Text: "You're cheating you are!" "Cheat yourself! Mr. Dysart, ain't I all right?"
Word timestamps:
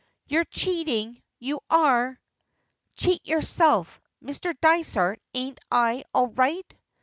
"You're 0.25 0.45
cheating 0.45 1.21
you 1.37 1.59
are!" 1.69 2.19
"Cheat 2.95 3.23
yourself! 3.27 4.01
Mr. 4.23 4.55
Dysart, 4.59 5.21
ain't 5.35 5.59
I 5.69 6.05
all 6.11 6.29
right?" 6.29 6.75